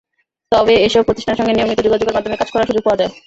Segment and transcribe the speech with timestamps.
[0.51, 3.11] তবে এসব প্রতিষ্ঠানের সঙ্গে নিয়মিত যোগাযোগের মাধ্যমে কাজ করার সুযোগ পাওয়া যায়।